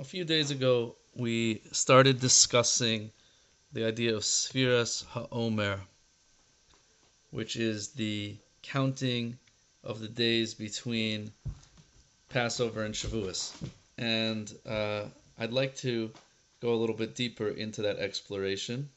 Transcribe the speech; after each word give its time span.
a 0.00 0.04
few 0.04 0.24
days 0.24 0.50
ago, 0.50 0.96
we 1.14 1.60
started 1.72 2.20
discussing 2.20 3.10
the 3.74 3.84
idea 3.84 4.16
of 4.16 4.22
Sfiras 4.22 5.04
HaOmer, 5.04 5.78
which 7.30 7.56
is 7.56 7.88
the 7.88 8.34
counting 8.62 9.36
of 9.84 10.00
the 10.00 10.08
days 10.08 10.54
between 10.54 11.30
Passover 12.30 12.84
and 12.84 12.94
Shavuos. 12.94 13.52
And 13.98 14.50
uh, 14.66 15.04
I'd 15.38 15.52
like 15.52 15.76
to 15.78 16.10
go 16.62 16.72
a 16.72 16.80
little 16.80 16.96
bit 16.96 17.14
deeper 17.14 17.48
into 17.48 17.82
that 17.82 17.98
exploration 17.98 18.88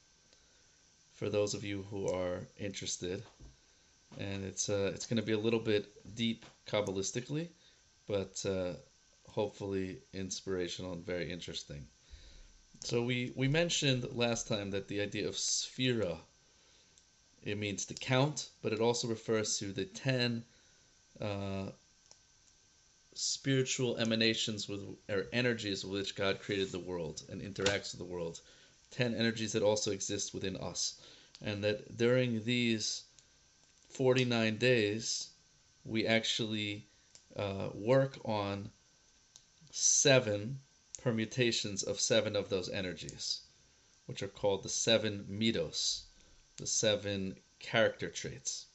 for 1.16 1.30
those 1.30 1.54
of 1.54 1.66
you 1.66 1.86
who 1.92 2.08
are 2.08 2.40
interested. 2.58 3.22
And 4.20 4.46
it's 4.46 4.70
uh, 4.70 4.92
it's 4.96 5.06
going 5.08 5.18
to 5.20 5.26
be 5.26 5.34
a 5.34 5.38
little 5.48 5.60
bit 5.60 5.86
deep 6.16 6.46
kabbalistically, 6.66 7.50
but 8.08 8.42
uh, 8.48 8.74
hopefully 9.34 9.98
inspirational 10.14 10.94
and 10.94 11.04
very 11.06 11.32
interesting. 11.32 11.88
So 12.84 13.02
we, 13.02 13.34
we 13.36 13.48
mentioned 13.48 14.08
last 14.14 14.48
time 14.48 14.70
that 14.72 14.88
the 14.88 15.02
idea 15.02 15.28
of 15.28 15.36
sphera, 15.36 16.18
it 17.42 17.58
means 17.58 17.86
to 17.86 17.96
count, 17.96 18.50
but 18.62 18.74
it 18.74 18.80
also 18.80 19.08
refers 19.08 19.58
to 19.58 19.72
the 19.72 19.86
ten 19.86 20.44
uh, 21.20 21.70
spiritual 23.16 23.98
emanations 23.98 24.70
with 24.70 24.82
or 25.10 25.26
energies 25.34 25.84
with 25.84 26.02
which 26.02 26.16
God 26.16 26.40
created 26.40 26.72
the 26.72 26.80
world 26.80 27.24
and 27.30 27.42
interacts 27.42 27.92
with 27.92 28.00
the 28.00 28.14
world. 28.14 28.40
Ten 28.92 29.16
energies 29.16 29.54
that 29.54 29.64
also 29.64 29.92
exist 29.92 30.34
within 30.34 30.58
us. 30.58 31.02
And 31.42 31.64
that 31.64 31.98
during 31.98 32.44
these 32.44 33.04
49 33.90 34.58
days, 34.58 35.30
we 35.86 36.06
actually 36.06 36.86
uh, 37.36 37.70
work 37.74 38.18
on 38.26 38.70
seven 39.76 40.60
permutations 41.02 41.82
of 41.82 42.00
seven 42.00 42.36
of 42.36 42.48
those 42.48 42.70
energies, 42.70 43.42
which 44.06 44.22
are 44.22 44.28
called 44.28 44.62
the 44.62 44.70
seven 44.70 45.26
midos, 45.28 46.04
the 46.58 46.68
seven 46.68 47.36
character 47.58 48.08
traits. 48.08 48.68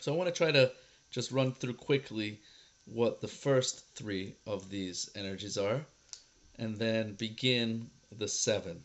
So 0.00 0.10
I 0.10 0.16
want 0.16 0.34
to 0.34 0.34
try 0.34 0.50
to 0.50 0.72
just 1.10 1.30
run 1.30 1.52
through 1.52 1.74
quickly 1.74 2.40
what 2.86 3.20
the 3.20 3.28
first 3.28 3.84
three 3.94 4.34
of 4.46 4.70
these 4.70 5.10
energies 5.14 5.58
are, 5.58 5.84
and 6.56 6.78
then 6.78 7.12
begin 7.12 7.90
the 8.10 8.28
seven, 8.28 8.80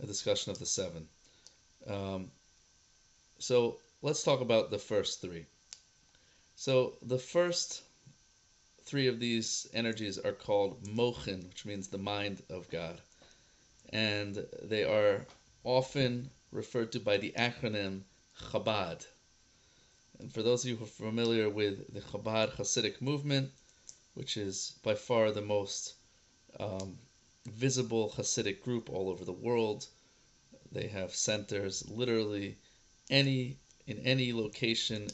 a 0.00 0.06
discussion 0.06 0.52
of 0.52 0.60
the 0.60 0.66
seven. 0.66 1.08
Um, 1.84 2.30
so 3.40 3.78
let's 4.02 4.22
talk 4.22 4.40
about 4.40 4.70
the 4.70 4.78
first 4.78 5.20
three. 5.20 5.46
So 6.54 6.96
the 7.02 7.18
first 7.18 7.82
three 8.88 9.06
of 9.06 9.20
these 9.20 9.68
energies 9.74 10.18
are 10.18 10.32
called 10.32 10.82
mochin, 10.88 11.46
which 11.46 11.66
means 11.66 11.88
the 11.88 11.98
mind 11.98 12.42
of 12.48 12.70
God. 12.70 12.98
And 13.90 14.46
they 14.62 14.82
are 14.82 15.26
often 15.62 16.30
referred 16.52 16.92
to 16.92 17.00
by 17.00 17.18
the 17.18 17.34
acronym 17.36 18.04
Chabad. 18.50 19.04
And 20.18 20.32
for 20.32 20.42
those 20.42 20.64
of 20.64 20.70
you 20.70 20.76
who 20.76 20.84
are 20.84 21.10
familiar 21.10 21.50
with 21.50 21.92
the 21.92 22.00
Chabad 22.00 22.52
Hasidic 22.56 23.02
movement, 23.02 23.50
which 24.14 24.38
is 24.38 24.78
by 24.82 24.94
far 24.94 25.32
the 25.32 25.42
most 25.42 25.94
um, 26.58 26.98
visible 27.46 28.14
Hasidic 28.16 28.62
group 28.62 28.88
all 28.88 29.10
over 29.10 29.24
the 29.24 29.32
world, 29.32 29.86
they 30.72 30.88
have 30.88 31.14
centers 31.14 31.86
literally 31.90 32.56
any 33.10 33.58
in 33.86 33.98
any 34.00 34.32
location 34.32 35.08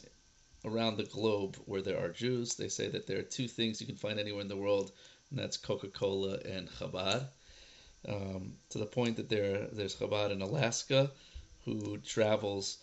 around 0.65 0.97
the 0.97 1.05
globe 1.05 1.57
where 1.67 1.83
there 1.83 1.98
are 1.98 2.09
Jews. 2.09 2.55
They 2.55 2.69
say 2.69 2.89
that 2.89 3.07
there 3.07 3.19
are 3.19 3.23
two 3.23 3.48
things 3.48 3.81
you 3.81 3.87
can 3.87 3.97
find 3.97 4.19
anywhere 4.19 4.43
in 4.43 4.48
the 4.48 4.57
world, 4.57 4.93
and 5.31 5.39
that's 5.39 5.57
Coca 5.57 5.89
Cola 5.89 6.39
and 6.45 6.69
Chabad. 6.70 7.29
Um, 8.07 8.53
to 8.70 8.79
the 8.79 8.87
point 8.87 9.17
that 9.17 9.29
there 9.29 9.67
there's 9.73 9.97
Chabad 9.97 10.31
in 10.31 10.42
Alaska, 10.42 11.11
who 11.65 11.98
travels 11.98 12.79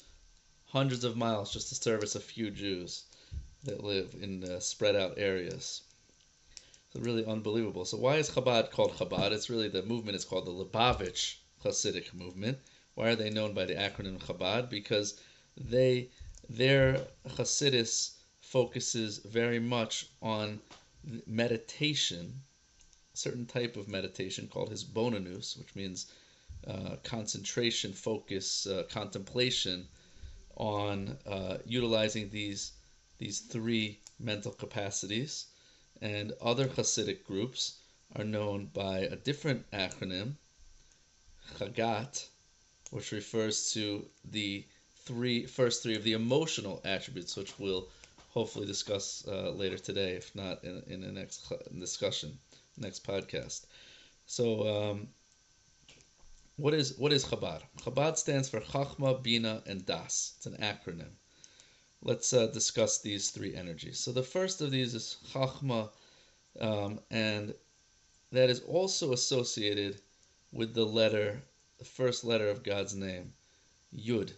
hundreds 0.68 1.04
of 1.04 1.18
miles 1.18 1.54
just 1.54 1.70
to 1.70 1.76
service 1.76 2.16
a 2.16 2.20
few 2.20 2.50
Jews 2.50 3.04
that 3.64 3.84
live 3.84 4.16
in 4.20 4.44
uh, 4.44 4.60
spread 4.60 4.96
out 4.96 5.14
areas. 5.18 5.82
So 6.94 7.00
really 7.00 7.26
unbelievable. 7.26 7.86
So 7.86 7.98
why 7.98 8.16
is 8.18 8.30
Chabad 8.30 8.72
called 8.72 8.98
Chabad? 8.98 9.32
It's 9.32 9.50
really 9.50 9.70
the 9.70 9.84
movement 9.84 10.16
is 10.16 10.26
called 10.26 10.46
the 10.46 10.52
Lubavitch 10.52 11.36
Hasidic 11.64 12.14
movement. 12.14 12.58
Why 12.96 13.10
are 13.10 13.16
they 13.16 13.30
known 13.30 13.54
by 13.54 13.66
the 13.66 13.76
acronym 13.76 14.20
Chabad? 14.20 14.70
Because 14.70 15.20
they 15.56 16.10
their 16.56 17.08
Hasidus 17.38 18.18
focuses 18.42 19.20
very 19.20 19.60
much 19.60 20.08
on 20.22 20.60
meditation, 21.26 22.42
a 23.14 23.18
certain 23.18 23.46
type 23.46 23.78
of 23.78 23.88
meditation 23.88 24.48
called 24.48 24.70
hisbonenus, 24.70 25.58
which 25.58 25.74
means 25.76 26.12
uh, 26.68 26.98
concentration, 27.04 27.94
focus, 27.94 28.68
uh, 28.68 28.84
contemplation 28.90 29.88
on 30.58 31.18
uh, 31.26 31.58
utilizing 31.66 32.30
these 32.30 32.74
these 33.18 33.40
three 33.40 34.00
mental 34.20 34.52
capacities. 34.52 35.46
And 36.02 36.34
other 36.42 36.68
Hasidic 36.68 37.24
groups 37.24 37.80
are 38.16 38.24
known 38.26 38.66
by 38.74 39.00
a 39.00 39.16
different 39.16 39.70
acronym, 39.72 40.36
Chagat, 41.58 42.28
which 42.90 43.12
refers 43.12 43.72
to 43.74 44.08
the 44.26 44.66
three 45.06 45.46
first 45.46 45.82
three 45.84 45.96
of 45.96 46.04
the 46.04 46.14
emotional 46.14 46.82
attributes, 46.86 47.36
which 47.36 47.58
we'll 47.60 47.90
hopefully 48.30 48.66
discuss 48.66 49.26
uh, 49.28 49.52
later 49.52 49.78
today, 49.78 50.12
if 50.12 50.34
not 50.36 50.64
in, 50.64 50.82
in 50.88 51.02
the 51.02 51.12
next 51.12 51.52
discussion, 51.78 52.38
next 52.78 53.06
podcast. 53.06 53.66
So, 54.26 54.68
um, 54.68 55.08
what 56.58 56.74
is 56.74 56.98
what 56.98 57.12
is 57.12 57.26
Chabad? 57.26 57.62
Chabad 57.80 58.18
stands 58.18 58.48
for 58.50 58.60
Chachma, 58.60 59.22
Bina, 59.22 59.64
and 59.66 59.86
Das. 59.86 60.34
It's 60.38 60.46
an 60.46 60.58
acronym. 60.58 61.12
Let's 62.04 62.34
uh, 62.34 62.48
discuss 62.48 63.00
these 63.00 63.30
three 63.32 63.56
energies. 63.56 64.00
So 64.00 64.12
the 64.12 64.24
first 64.24 64.62
of 64.62 64.72
these 64.72 64.94
is 64.96 65.18
Chachma, 65.34 65.90
um, 66.60 67.00
and 67.10 67.54
that 68.32 68.50
is 68.50 68.62
also 68.62 69.14
associated 69.14 70.02
with 70.52 70.74
the 70.74 70.86
letter, 70.86 71.42
the 71.80 71.86
first 71.86 72.24
letter 72.24 72.50
of 72.50 72.64
God's 72.64 72.96
name, 72.96 73.34
Yud 73.96 74.34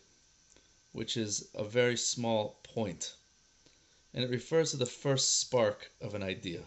which 0.94 1.18
is 1.18 1.50
a 1.56 1.64
very 1.64 1.98
small 1.98 2.60
point, 2.64 3.16
and 4.14 4.24
it 4.24 4.30
refers 4.30 4.72
to 4.72 4.78
the 4.78 4.86
first 4.86 5.40
spark 5.40 5.92
of 6.00 6.14
an 6.14 6.24
idea. 6.24 6.62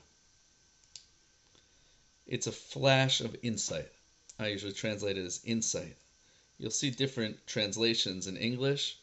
It's 2.27 2.49
a 2.49 2.53
flash 2.53 3.21
of 3.21 3.37
insight. 3.43 3.89
I 4.39 4.49
usually 4.49 4.73
translate 4.73 5.17
it 5.17 5.25
as 5.25 5.41
insight. 5.45 5.97
You'll 6.59 6.73
see 6.73 6.91
different 6.91 7.47
translations 7.47 8.27
in 8.27 8.37
English. 8.37 8.99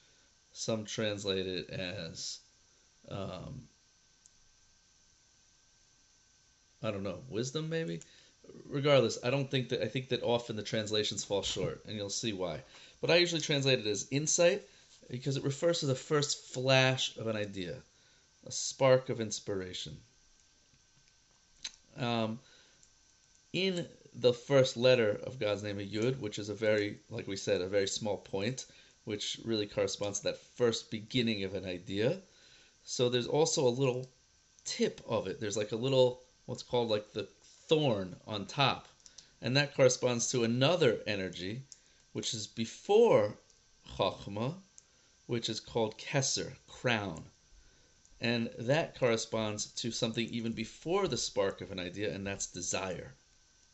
Some 0.52 0.84
translate 0.86 1.48
it 1.48 1.70
as, 1.70 2.40
um, 3.10 3.68
I 6.84 6.92
don't 6.92 7.04
know, 7.04 7.24
wisdom 7.30 7.70
maybe? 7.70 8.02
Regardless, 8.66 9.18
I 9.24 9.30
don't 9.30 9.50
think 9.50 9.70
that, 9.70 9.82
I 9.82 9.88
think 9.88 10.10
that 10.10 10.22
often 10.22 10.58
the 10.58 10.64
translations 10.64 11.24
fall 11.24 11.44
short, 11.44 11.82
and 11.88 11.96
you'll 11.96 12.10
see 12.10 12.34
why. 12.34 12.62
But 13.00 13.10
I 13.10 13.16
usually 13.16 13.42
translate 13.42 13.80
it 13.80 13.88
as 13.88 14.06
insight 14.12 14.68
because 15.10 15.38
it 15.38 15.44
refers 15.44 15.80
to 15.80 15.86
the 15.86 15.96
first 15.96 16.54
flash 16.54 17.18
of 17.18 17.28
an 17.28 17.36
idea, 17.36 17.76
a 18.46 18.52
spark 18.52 19.10
of 19.10 19.22
inspiration. 19.22 19.98
Um, 21.98 22.40
in 23.52 23.88
the 24.16 24.34
first 24.34 24.78
letter 24.78 25.20
of 25.26 25.40
God's 25.40 25.64
name, 25.64 25.80
a 25.80 25.84
Yud, 25.86 26.20
which 26.20 26.40
is 26.40 26.50
a 26.50 26.54
very, 26.54 27.00
like 27.10 27.28
we 27.28 27.36
said, 27.36 27.62
a 27.62 27.68
very 27.68 27.88
small 27.88 28.18
point, 28.18 28.66
which 29.06 29.40
really 29.44 29.66
corresponds 29.66 30.20
to 30.20 30.26
that 30.26 30.38
first 30.38 30.90
beginning 30.90 31.44
of 31.44 31.56
an 31.56 31.66
idea. 31.66 32.20
So 32.84 33.10
there's 33.10 33.28
also 33.28 33.68
a 33.68 33.70
little 33.70 34.10
tip 34.66 35.02
of 35.08 35.28
it. 35.28 35.40
There's 35.40 35.58
like 35.58 35.72
a 35.72 35.78
little, 35.78 36.22
what's 36.46 36.64
called 36.64 36.90
like 36.90 37.12
the 37.14 37.28
thorn 37.68 38.16
on 38.28 38.46
top. 38.46 38.88
And 39.42 39.58
that 39.58 39.76
corresponds 39.76 40.32
to 40.32 40.44
another 40.44 41.00
energy, 41.06 41.64
which 42.14 42.34
is 42.34 42.48
before 42.48 43.36
Chachma, 43.98 44.56
which 45.26 45.50
is 45.50 45.60
called 45.60 45.98
Kesser, 45.98 46.54
crown. 46.68 47.26
And 48.20 48.50
that 48.58 48.98
corresponds 48.98 49.68
to 49.74 49.92
something 49.92 50.28
even 50.30 50.54
before 50.54 51.08
the 51.08 51.18
spark 51.18 51.62
of 51.62 51.72
an 51.72 51.80
idea, 51.80 52.14
and 52.14 52.26
that's 52.26 52.48
desire. 52.48 53.16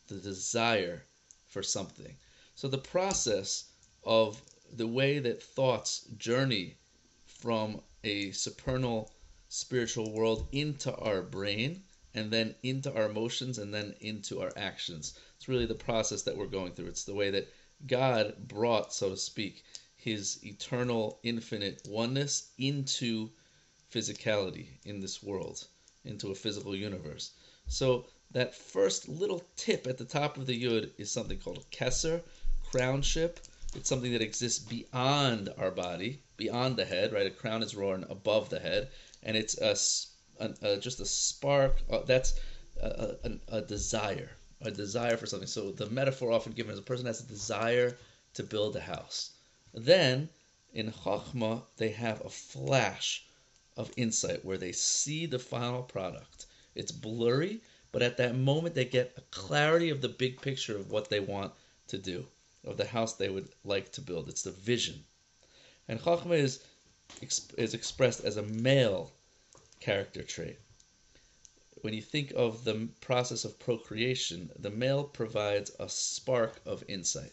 The 0.08 0.16
desire 0.16 1.04
for 1.46 1.62
something. 1.62 2.16
So 2.54 2.68
the 2.68 2.78
process 2.78 3.64
of 4.04 4.42
the 4.72 4.86
way 4.86 5.18
that 5.18 5.42
thoughts 5.42 6.06
journey 6.16 6.76
from 7.24 7.80
a 8.04 8.30
supernal 8.32 9.12
spiritual 9.48 10.12
world 10.12 10.46
into 10.52 10.94
our 10.96 11.22
brain 11.22 11.82
and 12.14 12.30
then 12.30 12.54
into 12.62 12.92
our 12.94 13.08
emotions 13.08 13.58
and 13.58 13.72
then 13.72 13.94
into 14.00 14.40
our 14.40 14.52
actions. 14.56 15.18
It's 15.36 15.48
really 15.48 15.66
the 15.66 15.74
process 15.74 16.22
that 16.22 16.36
we're 16.36 16.46
going 16.46 16.72
through. 16.72 16.86
It's 16.86 17.04
the 17.04 17.14
way 17.14 17.30
that 17.30 17.48
God 17.86 18.34
brought, 18.46 18.92
so 18.92 19.10
to 19.10 19.16
speak, 19.16 19.64
his 20.02 20.38
eternal, 20.44 21.18
infinite 21.22 21.82
oneness 21.88 22.50
into 22.58 23.30
physicality 23.92 24.66
in 24.84 25.00
this 25.00 25.22
world. 25.22 25.66
into 26.04 26.30
a 26.30 26.34
physical 26.34 26.74
universe. 26.74 27.32
So 27.68 28.06
that 28.30 28.54
first 28.54 29.08
little 29.08 29.42
tip 29.56 29.86
at 29.86 29.98
the 29.98 30.04
top 30.04 30.38
of 30.38 30.46
the 30.46 30.62
yud 30.64 30.90
is 30.96 31.10
something 31.10 31.38
called 31.38 31.70
kesser, 31.70 32.22
crownship. 32.72 33.36
It's 33.74 33.88
something 33.88 34.12
that 34.12 34.22
exists 34.22 34.58
beyond 34.58 35.50
our 35.58 35.70
body, 35.70 36.22
beyond 36.36 36.76
the 36.76 36.84
head, 36.84 37.12
right? 37.12 37.26
A 37.26 37.30
crown 37.30 37.62
is 37.62 37.76
worn 37.76 38.04
above 38.08 38.48
the 38.48 38.58
head, 38.58 38.88
and 39.22 39.36
it's 39.36 39.58
a, 39.58 39.76
a, 40.42 40.54
a 40.62 40.76
just 40.78 41.00
a 41.00 41.06
spark. 41.06 41.76
Uh, 41.90 42.00
that's 42.06 42.40
a, 42.80 43.38
a 43.48 43.60
desire, 43.60 44.30
a 44.62 44.70
desire 44.70 45.16
for 45.16 45.26
something. 45.26 45.46
So 45.46 45.70
the 45.70 45.90
metaphor 45.90 46.32
often 46.32 46.52
given 46.52 46.72
is 46.72 46.78
a 46.78 46.82
person 46.82 47.06
has 47.06 47.20
a 47.20 47.28
desire 47.28 47.96
to 48.34 48.42
build 48.42 48.76
a 48.76 48.80
house. 48.80 49.32
Then 49.72 50.30
in 50.72 50.92
Chachma, 50.92 51.62
they 51.76 51.90
have 51.90 52.24
a 52.24 52.28
flash 52.28 53.24
of 53.76 53.92
insight 53.96 54.44
where 54.44 54.58
they 54.58 54.72
see 54.72 55.26
the 55.26 55.38
final 55.38 55.82
product. 55.82 56.46
It's 56.74 56.92
blurry, 56.92 57.60
but 57.92 58.02
at 58.02 58.16
that 58.16 58.36
moment 58.36 58.74
they 58.74 58.84
get 58.84 59.14
a 59.16 59.22
clarity 59.30 59.90
of 59.90 60.00
the 60.00 60.08
big 60.08 60.40
picture 60.40 60.76
of 60.76 60.90
what 60.90 61.08
they 61.08 61.20
want 61.20 61.52
to 61.88 61.98
do, 61.98 62.26
of 62.64 62.76
the 62.76 62.86
house 62.86 63.14
they 63.14 63.28
would 63.28 63.48
like 63.64 63.92
to 63.92 64.00
build. 64.00 64.28
It's 64.28 64.42
the 64.42 64.50
vision. 64.50 65.04
And 65.88 66.00
Chachma 66.00 66.38
is, 66.38 66.62
is 67.56 67.74
expressed 67.74 68.24
as 68.24 68.36
a 68.36 68.42
male 68.42 69.12
character 69.80 70.22
trait. 70.22 70.58
When 71.82 71.94
you 71.94 72.02
think 72.02 72.32
of 72.36 72.64
the 72.64 72.88
process 73.00 73.44
of 73.44 73.58
procreation, 73.58 74.50
the 74.58 74.70
male 74.70 75.04
provides 75.04 75.72
a 75.78 75.88
spark 75.88 76.60
of 76.66 76.84
insight, 76.88 77.32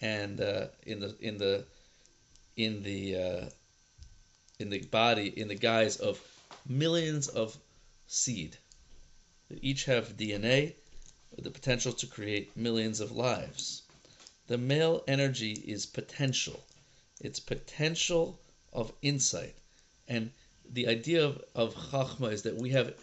and 0.00 0.40
uh, 0.40 0.66
in 0.84 1.00
the 1.00 1.16
in 1.20 1.38
the 1.38 1.64
in 2.56 2.82
the 2.82 3.16
uh, 3.16 3.48
in 4.58 4.70
the 4.70 4.82
body 4.82 5.28
in 5.28 5.48
the 5.48 5.54
guise 5.54 5.96
of 5.96 6.20
millions 6.66 7.28
of 7.28 7.56
seed 8.06 8.56
that 9.48 9.62
each 9.62 9.84
have 9.84 10.16
DNA 10.16 10.74
with 11.34 11.44
the 11.44 11.50
potential 11.50 11.92
to 11.92 12.06
create 12.06 12.56
millions 12.56 13.00
of 13.00 13.12
lives. 13.12 13.82
The 14.46 14.58
male 14.58 15.02
energy 15.08 15.52
is 15.52 15.86
potential. 15.86 16.62
It's 17.20 17.40
potential 17.40 18.38
of 18.72 18.92
insight. 19.02 19.54
And 20.08 20.30
the 20.70 20.88
idea 20.88 21.24
of, 21.24 21.42
of 21.54 21.74
Chachma 21.74 22.32
is 22.32 22.42
that 22.42 22.56
we 22.56 22.70
have 22.70 22.94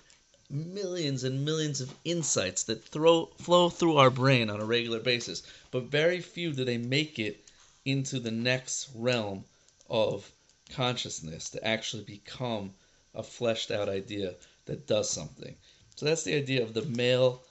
millions 0.51 1.23
and 1.23 1.45
millions 1.45 1.79
of 1.81 1.93
insights 2.03 2.63
that 2.63 2.83
throw, 2.83 3.25
flow 3.37 3.69
through 3.69 3.97
our 3.97 4.09
brain 4.09 4.49
on 4.49 4.59
a 4.59 4.65
regular 4.65 4.99
basis, 4.99 5.43
but 5.71 5.83
very 5.83 6.19
few 6.21 6.51
do 6.51 6.65
they 6.65 6.77
make 6.77 7.17
it 7.17 7.43
into 7.85 8.19
the 8.19 8.31
next 8.31 8.89
realm 8.93 9.43
of 9.89 10.31
consciousness 10.69 11.49
to 11.49 11.65
actually 11.65 12.03
become 12.03 12.73
a 13.15 13.23
fleshed 13.23 13.71
out 13.71 13.89
idea 13.89 14.35
that 14.65 14.87
does 14.87 15.09
something. 15.09 15.55
So 15.95 16.05
that's 16.05 16.23
the 16.23 16.35
idea 16.35 16.63
of 16.63 16.73
the 16.73 16.83
male 16.83 17.43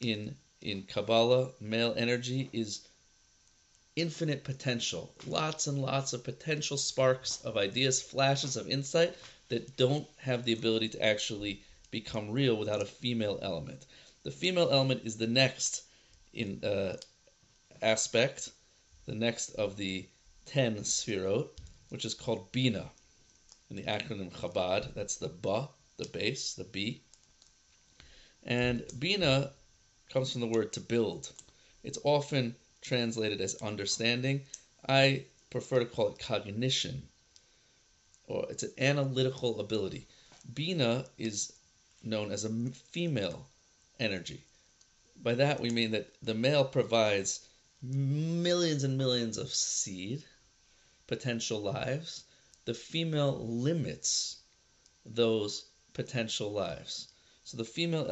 in 0.00 0.36
in 0.60 0.82
Kabbalah. 0.82 1.52
Male 1.60 1.94
energy 1.96 2.48
is 2.52 2.80
infinite 3.94 4.44
potential, 4.44 5.12
lots 5.26 5.66
and 5.66 5.80
lots 5.80 6.12
of 6.12 6.24
potential 6.24 6.76
sparks 6.76 7.40
of 7.44 7.56
ideas, 7.56 8.02
flashes 8.02 8.56
of 8.56 8.68
insight 8.68 9.16
that 9.48 9.76
don't 9.76 10.06
have 10.18 10.44
the 10.44 10.52
ability 10.52 10.88
to 10.90 11.02
actually 11.02 11.62
become 11.90 12.30
real 12.30 12.56
without 12.56 12.82
a 12.82 12.86
female 12.86 13.38
element. 13.42 13.86
The 14.22 14.30
female 14.30 14.70
element 14.70 15.02
is 15.04 15.16
the 15.16 15.26
next 15.26 15.84
in 16.32 16.62
uh, 16.64 16.96
aspect, 17.80 18.50
the 19.06 19.14
next 19.14 19.50
of 19.54 19.76
the 19.76 20.08
ten 20.46 20.76
sfirot, 20.76 21.48
which 21.88 22.04
is 22.04 22.14
called 22.14 22.52
Bina. 22.52 22.90
In 23.70 23.76
the 23.76 23.84
acronym 23.84 24.32
Chabad, 24.32 24.94
that's 24.94 25.16
the 25.16 25.28
Ba, 25.28 25.68
the 25.96 26.08
base, 26.08 26.54
the 26.54 26.64
B. 26.64 27.02
And 28.44 28.84
Bina 28.98 29.50
comes 30.12 30.32
from 30.32 30.40
the 30.40 30.46
word 30.46 30.72
to 30.74 30.80
build. 30.80 31.32
It's 31.82 31.98
often 32.04 32.54
translated 32.80 33.40
as 33.40 33.56
understanding. 33.56 34.42
I 34.88 35.24
prefer 35.50 35.80
to 35.80 35.86
call 35.86 36.08
it 36.08 36.18
cognition, 36.18 37.02
or 38.28 38.46
it's 38.50 38.62
an 38.62 38.72
analytical 38.78 39.58
ability. 39.60 40.06
Bina 40.54 41.06
is 41.18 41.52
known 42.06 42.30
as 42.30 42.44
a 42.44 42.70
female 42.70 43.46
energy. 43.98 44.40
By 45.22 45.34
that 45.34 45.60
we 45.60 45.70
mean 45.70 45.90
that 45.90 46.14
the 46.22 46.34
male 46.34 46.64
provides 46.64 47.40
millions 47.82 48.84
and 48.84 48.96
millions 48.96 49.36
of 49.36 49.52
seed, 49.52 50.24
potential 51.06 51.60
lives. 51.60 52.24
The 52.64 52.74
female 52.74 53.44
limits 53.44 54.36
those 55.04 55.66
potential 55.94 56.52
lives. 56.52 57.08
So 57.44 57.56
the 57.56 57.64
female 57.64 58.06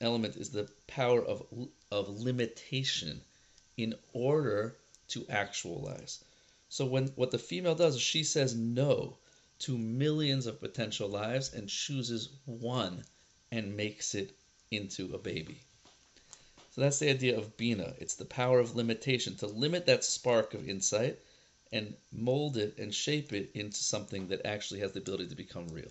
element 0.00 0.36
is 0.36 0.50
the 0.50 0.68
power 0.86 1.22
of 1.24 1.46
of 1.90 2.08
limitation 2.08 3.20
in 3.76 3.94
order 4.12 4.76
to 5.08 5.26
actualize. 5.28 6.24
So 6.68 6.84
when 6.84 7.08
what 7.16 7.30
the 7.30 7.38
female 7.38 7.74
does 7.74 7.96
is 7.96 8.02
she 8.02 8.24
says 8.24 8.54
no 8.54 9.18
to 9.60 9.78
millions 9.78 10.46
of 10.46 10.60
potential 10.60 11.08
lives 11.08 11.52
and 11.52 11.68
chooses 11.68 12.28
one 12.44 13.04
and 13.52 13.76
makes 13.76 14.14
it 14.14 14.34
into 14.70 15.14
a 15.14 15.18
baby. 15.18 15.60
So 16.72 16.82
that's 16.82 16.98
the 16.98 17.10
idea 17.10 17.38
of 17.38 17.56
Bina. 17.56 17.94
It's 17.98 18.14
the 18.14 18.24
power 18.24 18.58
of 18.58 18.76
limitation, 18.76 19.34
to 19.36 19.46
limit 19.46 19.86
that 19.86 20.04
spark 20.04 20.52
of 20.52 20.68
insight 20.68 21.18
and 21.72 21.94
mold 22.12 22.56
it 22.56 22.76
and 22.78 22.94
shape 22.94 23.32
it 23.32 23.50
into 23.54 23.78
something 23.82 24.28
that 24.28 24.44
actually 24.44 24.80
has 24.80 24.92
the 24.92 25.00
ability 25.00 25.28
to 25.28 25.34
become 25.34 25.68
real. 25.68 25.90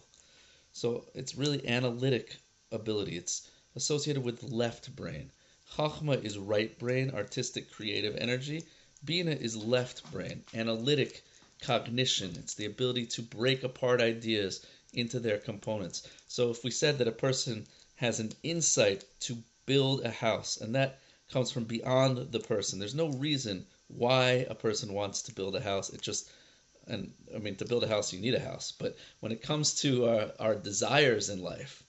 So 0.73 1.05
it's 1.15 1.35
really 1.35 1.67
analytic 1.67 2.35
ability. 2.71 3.17
It's 3.17 3.49
associated 3.75 4.23
with 4.23 4.43
left 4.43 4.95
brain. 4.95 5.31
Chachma 5.75 6.23
is 6.23 6.37
right 6.37 6.77
brain, 6.77 7.11
artistic, 7.11 7.71
creative 7.71 8.15
energy. 8.17 8.63
Bina 9.03 9.31
is 9.31 9.55
left 9.55 10.09
brain, 10.11 10.43
analytic 10.53 11.23
cognition. 11.61 12.35
It's 12.37 12.53
the 12.53 12.65
ability 12.65 13.07
to 13.07 13.21
break 13.21 13.63
apart 13.63 14.01
ideas 14.01 14.65
into 14.95 15.19
their 15.19 15.37
components. 15.37 16.07
So 16.27 16.49
if 16.49 16.63
we 16.63 16.71
said 16.71 16.97
that 16.97 17.07
a 17.07 17.11
person 17.11 17.67
has 17.95 18.19
an 18.19 18.31
insight 18.43 19.05
to 19.21 19.37
build 19.65 20.01
a 20.03 20.11
house, 20.11 20.57
and 20.57 20.73
that 20.75 20.99
comes 21.31 21.51
from 21.51 21.65
beyond 21.65 22.31
the 22.31 22.39
person, 22.39 22.79
there's 22.79 22.95
no 22.95 23.09
reason 23.09 23.65
why 23.87 24.45
a 24.49 24.55
person 24.55 24.93
wants 24.93 25.21
to 25.23 25.33
build 25.33 25.55
a 25.55 25.61
house. 25.61 25.89
It 25.91 26.01
just 26.01 26.29
and 26.87 27.11
I 27.33 27.39
mean 27.39 27.55
to 27.55 27.65
build 27.65 27.83
a 27.83 27.87
house 27.87 28.13
you 28.13 28.19
need 28.19 28.35
a 28.35 28.39
house, 28.39 28.71
but 28.71 28.95
when 29.19 29.31
it 29.31 29.41
comes 29.41 29.73
to 29.81 30.07
our, 30.07 30.31
our 30.39 30.55
desires 30.55 31.29
in 31.29 31.41
life, 31.41 31.83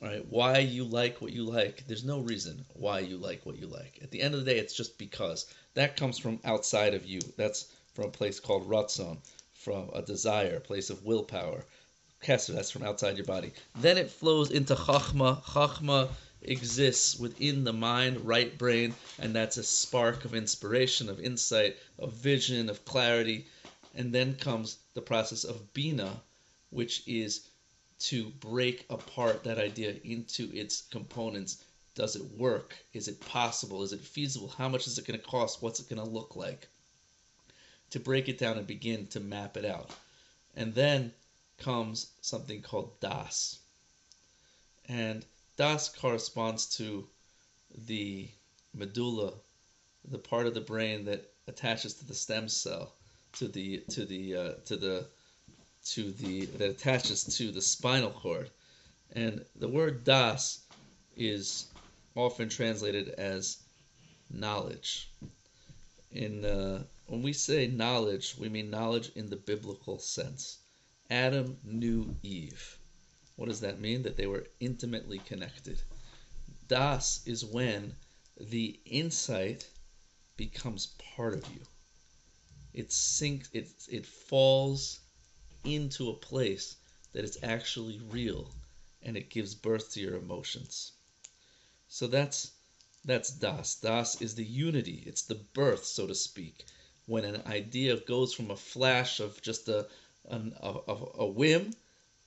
right? 0.00 0.24
Why 0.28 0.58
you 0.58 0.84
like 0.84 1.20
what 1.20 1.32
you 1.32 1.44
like. 1.44 1.86
There's 1.86 2.04
no 2.04 2.20
reason 2.20 2.64
why 2.74 3.00
you 3.00 3.16
like 3.16 3.46
what 3.46 3.58
you 3.58 3.68
like. 3.68 4.00
At 4.02 4.10
the 4.10 4.20
end 4.20 4.34
of 4.34 4.44
the 4.44 4.52
day, 4.52 4.58
it's 4.58 4.74
just 4.74 4.98
because. 4.98 5.46
That 5.74 5.96
comes 5.96 6.18
from 6.18 6.40
outside 6.44 6.94
of 6.94 7.06
you. 7.06 7.20
That's 7.36 7.72
from 7.94 8.06
a 8.06 8.10
place 8.10 8.40
called 8.40 8.68
Ratzon, 8.68 9.18
from 9.52 9.90
a 9.94 10.02
desire, 10.02 10.56
a 10.56 10.60
place 10.60 10.90
of 10.90 11.04
willpower. 11.04 11.64
Keser, 12.22 12.54
that's 12.54 12.70
from 12.70 12.84
outside 12.84 13.16
your 13.16 13.26
body. 13.26 13.52
Then 13.76 13.98
it 13.98 14.10
flows 14.10 14.50
into 14.50 14.74
Chachma. 14.74 15.42
Chachma 15.42 16.08
exists 16.42 17.18
within 17.18 17.64
the 17.64 17.72
mind, 17.72 18.24
right 18.24 18.56
brain, 18.56 18.94
and 19.18 19.34
that's 19.34 19.56
a 19.56 19.62
spark 19.62 20.24
of 20.24 20.34
inspiration, 20.34 21.08
of 21.08 21.20
insight, 21.20 21.76
of 21.98 22.12
vision, 22.12 22.70
of 22.70 22.84
clarity. 22.84 23.46
And 23.94 24.12
then 24.12 24.34
comes 24.34 24.78
the 24.94 25.02
process 25.02 25.44
of 25.44 25.72
Bina, 25.74 26.20
which 26.70 27.06
is 27.06 27.48
to 28.00 28.30
break 28.40 28.86
apart 28.88 29.44
that 29.44 29.58
idea 29.58 29.94
into 30.04 30.50
its 30.52 30.82
components. 30.90 31.62
Does 31.94 32.16
it 32.16 32.24
work? 32.38 32.74
Is 32.94 33.08
it 33.08 33.20
possible? 33.20 33.82
Is 33.82 33.92
it 33.92 34.00
feasible? 34.00 34.48
How 34.56 34.68
much 34.68 34.86
is 34.86 34.98
it 34.98 35.06
going 35.06 35.18
to 35.18 35.26
cost? 35.26 35.62
What's 35.62 35.80
it 35.80 35.88
going 35.88 36.02
to 36.02 36.10
look 36.10 36.34
like? 36.36 36.66
To 37.90 38.00
break 38.00 38.28
it 38.28 38.38
down 38.38 38.58
and 38.58 38.66
begin 38.66 39.06
to 39.08 39.20
map 39.20 39.56
it 39.56 39.64
out. 39.64 39.90
And 40.56 40.74
then 40.74 41.12
comes 41.62 42.12
something 42.20 42.60
called 42.60 42.98
Das. 43.00 43.58
And 44.88 45.24
Das 45.56 45.88
corresponds 45.88 46.66
to 46.76 47.06
the 47.86 48.28
medulla, 48.74 49.32
the 50.10 50.18
part 50.18 50.46
of 50.46 50.54
the 50.54 50.60
brain 50.60 51.04
that 51.04 51.30
attaches 51.46 51.94
to 51.94 52.04
the 52.04 52.14
stem 52.14 52.48
cell, 52.48 52.92
to 53.34 53.48
the 53.48 53.78
to 53.90 54.04
the 54.04 54.36
uh, 54.36 54.52
to 54.66 54.76
the 54.76 55.06
to 55.84 56.10
the 56.12 56.46
that 56.46 56.70
attaches 56.70 57.24
to 57.36 57.50
the 57.50 57.62
spinal 57.62 58.10
cord, 58.10 58.50
and 59.12 59.44
the 59.56 59.68
word 59.68 60.04
das 60.04 60.60
is 61.16 61.66
often 62.16 62.48
translated 62.48 63.08
as 63.10 63.58
knowledge. 64.30 65.08
In 66.10 66.44
uh, 66.44 66.82
when 67.06 67.22
we 67.22 67.32
say 67.32 67.66
knowledge, 67.66 68.36
we 68.38 68.48
mean 68.48 68.70
knowledge 68.70 69.10
in 69.14 69.30
the 69.30 69.36
biblical 69.36 69.98
sense. 69.98 70.58
Adam 71.12 71.58
knew 71.62 72.16
Eve. 72.22 72.78
What 73.36 73.50
does 73.50 73.60
that 73.60 73.78
mean? 73.78 74.02
That 74.02 74.16
they 74.16 74.26
were 74.26 74.46
intimately 74.60 75.18
connected. 75.18 75.82
Das 76.68 77.20
is 77.26 77.44
when 77.44 77.94
the 78.40 78.80
insight 78.86 79.68
becomes 80.38 80.86
part 81.14 81.34
of 81.34 81.46
you. 81.52 81.60
It 82.72 82.90
sinks. 82.90 83.50
It 83.52 83.68
it 83.90 84.06
falls 84.06 85.00
into 85.64 86.08
a 86.08 86.16
place 86.16 86.76
that 87.12 87.26
it's 87.26 87.42
actually 87.42 88.00
real 88.08 88.50
and 89.02 89.14
it 89.14 89.28
gives 89.28 89.54
birth 89.54 89.92
to 89.92 90.00
your 90.00 90.16
emotions. 90.16 90.92
So 91.88 92.06
that's 92.06 92.52
that's 93.04 93.32
das. 93.32 93.74
Das 93.74 94.22
is 94.22 94.34
the 94.34 94.46
unity. 94.46 95.02
It's 95.04 95.22
the 95.24 95.34
birth, 95.34 95.84
so 95.84 96.06
to 96.06 96.14
speak, 96.14 96.64
when 97.04 97.26
an 97.26 97.42
idea 97.46 98.00
goes 98.00 98.32
from 98.32 98.50
a 98.50 98.56
flash 98.56 99.20
of 99.20 99.42
just 99.42 99.68
a 99.68 99.86
an, 100.28 100.54
a, 100.60 100.74
a 101.18 101.26
whim 101.26 101.72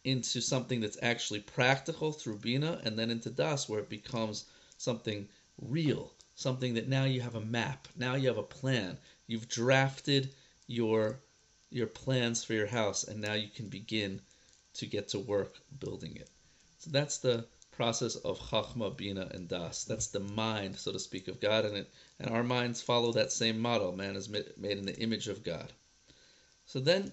into 0.03 0.39
something 0.39 0.81
that's 0.81 0.97
actually 1.01 1.39
practical 1.39 2.11
through 2.11 2.37
Bina, 2.37 2.79
and 2.83 2.97
then 2.97 3.09
into 3.09 3.29
Das, 3.29 3.67
where 3.67 3.79
it 3.79 3.89
becomes 3.89 4.45
something 4.77 5.27
real, 5.61 6.13
something 6.35 6.75
that 6.75 6.87
now 6.87 7.05
you 7.05 7.21
have 7.21 7.35
a 7.35 7.41
map, 7.41 7.87
now 7.95 8.15
you 8.15 8.27
have 8.27 8.37
a 8.37 8.43
plan. 8.43 8.97
You've 9.27 9.49
drafted 9.49 10.29
your 10.67 11.19
your 11.71 11.87
plans 11.87 12.43
for 12.43 12.53
your 12.53 12.67
house, 12.67 13.03
and 13.03 13.19
now 13.19 13.33
you 13.33 13.49
can 13.49 13.67
begin 13.67 14.21
to 14.75 14.85
get 14.85 15.09
to 15.09 15.19
work 15.19 15.57
building 15.79 16.15
it. 16.15 16.29
So 16.79 16.91
that's 16.91 17.17
the 17.17 17.47
process 17.71 18.15
of 18.15 18.39
Chachma, 18.39 18.95
Bina, 18.95 19.27
and 19.31 19.49
Das. 19.49 19.83
That's 19.83 20.07
the 20.07 20.19
mind, 20.19 20.77
so 20.77 20.91
to 20.91 20.99
speak, 20.99 21.27
of 21.27 21.41
God, 21.41 21.65
and 21.65 21.75
it 21.77 21.91
and 22.19 22.29
our 22.29 22.43
minds 22.43 22.81
follow 22.81 23.11
that 23.13 23.31
same 23.31 23.59
model. 23.59 23.91
Man 23.91 24.15
is 24.15 24.29
made 24.29 24.77
in 24.77 24.85
the 24.85 24.97
image 24.99 25.27
of 25.27 25.43
God. 25.43 25.71
So 26.67 26.79
then 26.79 27.11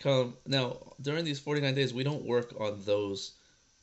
come 0.00 0.34
now 0.46 0.94
during 1.00 1.24
these 1.24 1.38
49 1.38 1.74
days 1.74 1.92
we 1.92 2.02
don't 2.02 2.24
work 2.24 2.54
on 2.58 2.82
those 2.84 3.32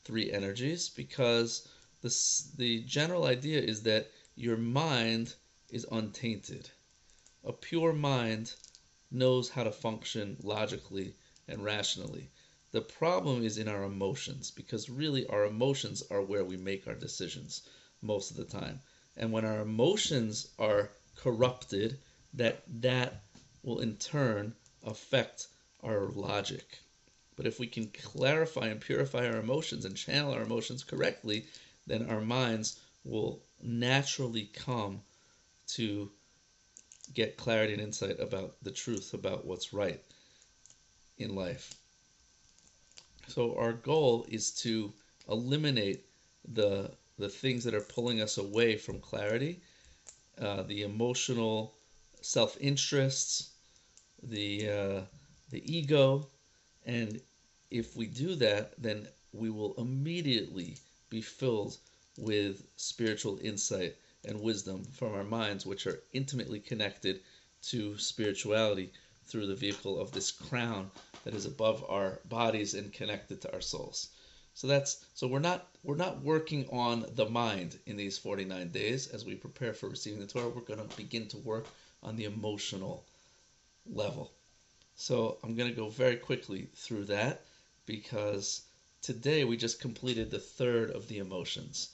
three 0.04 0.32
energies 0.32 0.90
because 0.90 1.68
this, 2.02 2.52
the 2.58 2.82
general 2.84 3.26
idea 3.26 3.62
is 3.62 3.84
that 3.84 4.12
your 4.36 4.58
mind 4.58 5.34
is 5.70 5.86
untainted. 5.92 6.70
A 7.44 7.54
pure 7.54 7.94
mind 7.94 8.54
knows 9.12 9.50
how 9.50 9.64
to 9.64 9.72
function 9.72 10.38
logically 10.42 11.16
and 11.48 11.64
rationally. 11.64 12.32
The 12.72 12.82
problem 12.82 13.44
is 13.44 13.58
in 13.58 13.68
our 13.68 13.84
emotions 13.84 14.52
because 14.52 14.90
really 14.90 15.26
our 15.28 15.46
emotions 15.46 16.04
are 16.10 16.22
where 16.22 16.44
we 16.44 16.58
make 16.58 16.88
our 16.88 16.96
decisions 16.96 17.62
most 18.02 18.32
of 18.32 18.38
the 18.38 18.46
time. 18.46 18.82
And 19.16 19.32
when 19.32 19.46
our 19.46 19.62
emotions 19.62 20.48
are 20.60 20.92
corrupted, 21.16 22.00
that 22.34 22.64
that 22.82 23.24
will 23.64 23.80
in 23.80 23.98
turn 23.98 24.56
affect 24.84 25.48
our 25.84 26.07
logic. 26.07 26.79
But 27.36 27.46
if 27.46 27.60
we 27.60 27.67
can 27.67 27.88
clarify 27.88 28.67
and 28.67 28.81
purify 28.81 29.27
our 29.27 29.38
emotions 29.38 29.86
and 29.86 29.96
channel 29.96 30.34
our 30.34 30.41
emotions 30.41 30.84
correctly, 30.84 31.46
then 31.86 32.10
our 32.10 32.22
minds 32.22 32.79
will 33.03 33.41
naturally 33.62 34.50
come 34.53 35.01
to 35.67 36.12
get 37.13 37.38
clarity 37.38 37.74
and 37.74 37.81
insight 37.81 38.19
about 38.19 38.55
the 38.63 38.72
truth 38.72 39.13
about 39.13 39.46
what's 39.46 39.74
right 39.74 40.03
in 41.17 41.36
life. 41.36 41.74
So 43.27 43.55
our 43.57 43.74
goal 43.74 44.25
is 44.29 44.51
to 44.62 44.93
eliminate 45.29 46.05
the 46.53 46.91
the 47.19 47.29
things 47.29 47.63
that 47.63 47.74
are 47.74 47.81
pulling 47.81 48.22
us 48.22 48.38
away 48.38 48.77
from 48.77 49.00
clarity, 49.00 49.60
uh, 50.39 50.62
the 50.63 50.84
emotional 50.84 51.74
self 52.22 52.55
interests, 52.62 53.50
the 54.22 54.69
uh, 54.69 55.01
the 55.50 55.63
ego, 55.66 56.27
and 56.86 57.22
if 57.70 57.96
we 57.96 58.08
do 58.08 58.36
that, 58.36 58.82
then 58.82 59.08
we 59.34 59.50
will 59.50 59.74
immediately 59.75 60.77
be 61.10 61.22
filled 61.22 61.77
with 62.18 62.66
spiritual 62.75 63.39
insight 63.42 63.96
and 64.25 64.42
wisdom 64.42 64.84
from 64.84 65.13
our 65.13 65.24
minds, 65.24 65.66
which 65.66 65.88
are 65.88 66.01
intimately 66.13 66.60
connected 66.60 67.22
to 67.62 67.98
spirituality 67.98 68.92
through 69.25 69.48
the 69.48 69.56
vehicle 69.56 70.00
of 70.00 70.12
this 70.12 70.32
crown 70.32 70.89
that 71.24 71.34
is 71.34 71.46
above 71.46 71.84
our 71.89 72.20
bodies 72.25 72.74
and 72.74 72.94
connected 72.94 73.42
to 73.42 73.54
our 73.54 73.62
souls. 73.62 74.10
So 74.54 74.66
that's 74.66 75.06
so 75.13 75.27
we're 75.27 75.39
not 75.39 75.68
we're 75.84 75.96
not 75.96 76.24
working 76.24 76.68
on 76.70 77.06
the 77.13 77.30
mind 77.30 77.77
in 77.86 77.96
these 77.96 78.18
49 78.18 78.70
days 78.70 79.08
as 79.08 79.24
we 79.24 79.36
prepare 79.36 79.74
for 79.74 79.88
receiving 79.89 80.20
the 80.20 80.25
Torah. 80.25 80.50
We're 80.50 80.62
going 80.62 80.88
to 80.88 80.98
begin 80.98 81.27
to 81.27 81.38
work 81.38 81.68
on 82.01 82.16
the 82.16 82.25
emotional 82.25 83.06
level. 83.86 84.32
So 85.00 85.38
I'm 85.44 85.54
going 85.54 85.70
to 85.70 85.75
go 85.75 85.89
very 85.89 86.16
quickly 86.16 86.70
through 86.74 87.06
that 87.06 87.46
because 87.86 88.63
today 89.04 89.44
we 89.44 89.56
just 89.56 89.80
completed 89.80 90.32
the 90.32 90.39
third 90.39 90.89
of 90.89 91.08
the 91.08 91.20
emotions. 91.20 91.89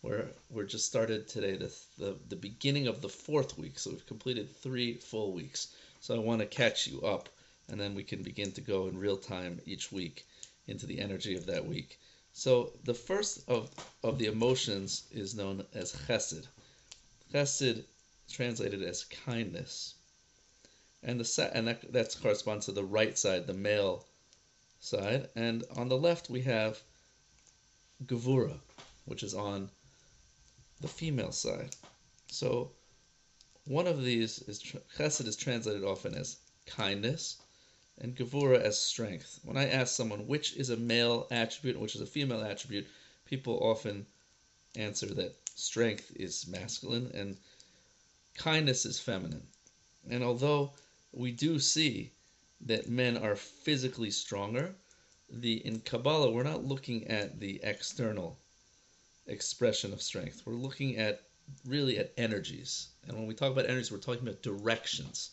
We're, 0.00 0.30
we're 0.48 0.64
just 0.64 0.86
started 0.86 1.28
today, 1.28 1.56
the, 1.56 1.70
the, 1.98 2.16
the 2.30 2.36
beginning 2.36 2.86
of 2.86 3.02
the 3.02 3.10
fourth 3.10 3.58
week. 3.58 3.78
So 3.78 3.90
we've 3.90 4.06
completed 4.06 4.56
three 4.56 4.94
full 4.94 5.34
weeks. 5.34 5.74
So 6.00 6.14
I 6.14 6.18
want 6.18 6.40
to 6.40 6.46
catch 6.46 6.86
you 6.86 7.02
up 7.02 7.28
and 7.68 7.78
then 7.78 7.94
we 7.94 8.02
can 8.02 8.22
begin 8.22 8.52
to 8.52 8.62
go 8.62 8.86
in 8.86 8.98
real 8.98 9.18
time 9.18 9.60
each 9.66 9.92
week 9.92 10.26
into 10.66 10.86
the 10.86 10.98
energy 10.98 11.36
of 11.36 11.44
that 11.46 11.66
week. 11.66 12.00
So 12.32 12.72
the 12.84 12.94
first 12.94 13.46
of, 13.48 13.68
of 14.02 14.18
the 14.18 14.26
emotions 14.26 15.04
is 15.10 15.34
known 15.34 15.66
as 15.74 15.92
chesed. 15.92 16.46
Chesed 17.34 17.84
translated 18.30 18.82
as 18.82 19.04
kindness 19.04 19.95
and 21.06 21.20
the 21.20 21.50
and 21.54 21.68
that 21.68 21.92
that 21.92 22.16
corresponds 22.20 22.66
to 22.66 22.72
the 22.72 22.84
right 22.84 23.16
side, 23.16 23.46
the 23.46 23.54
male 23.54 24.04
side, 24.80 25.28
and 25.36 25.64
on 25.76 25.88
the 25.88 25.96
left 25.96 26.28
we 26.28 26.42
have 26.42 26.82
gevura, 28.04 28.58
which 29.04 29.22
is 29.22 29.32
on 29.32 29.70
the 30.80 30.88
female 30.88 31.30
side. 31.30 31.76
So 32.26 32.72
one 33.64 33.86
of 33.86 34.02
these 34.02 34.40
is 34.40 34.60
chesed 34.60 35.26
is 35.26 35.36
translated 35.36 35.84
often 35.84 36.14
as 36.14 36.38
kindness, 36.66 37.36
and 37.98 38.16
gevura 38.16 38.60
as 38.60 38.76
strength. 38.76 39.38
When 39.44 39.56
I 39.56 39.68
ask 39.68 39.94
someone 39.94 40.26
which 40.26 40.56
is 40.56 40.70
a 40.70 40.76
male 40.76 41.28
attribute 41.30 41.76
and 41.76 41.82
which 41.82 41.94
is 41.94 42.00
a 42.00 42.06
female 42.06 42.42
attribute, 42.42 42.88
people 43.26 43.60
often 43.62 44.06
answer 44.74 45.06
that 45.06 45.36
strength 45.54 46.10
is 46.16 46.48
masculine 46.48 47.12
and 47.14 47.36
kindness 48.36 48.84
is 48.84 48.98
feminine. 48.98 49.46
And 50.10 50.22
although 50.22 50.72
we 51.16 51.32
do 51.32 51.58
see 51.58 52.12
that 52.60 52.90
men 52.90 53.16
are 53.16 53.36
physically 53.36 54.10
stronger. 54.10 54.74
The 55.30 55.66
in 55.66 55.80
Kabbalah, 55.80 56.30
we're 56.30 56.42
not 56.42 56.66
looking 56.66 57.06
at 57.08 57.40
the 57.40 57.58
external 57.62 58.38
expression 59.26 59.94
of 59.94 60.02
strength. 60.02 60.42
We're 60.44 60.52
looking 60.52 60.98
at 60.98 61.22
really 61.64 61.98
at 61.98 62.12
energies. 62.18 62.88
And 63.06 63.16
when 63.16 63.26
we 63.26 63.34
talk 63.34 63.50
about 63.50 63.64
energies, 63.64 63.90
we're 63.90 63.98
talking 63.98 64.28
about 64.28 64.42
directions. 64.42 65.30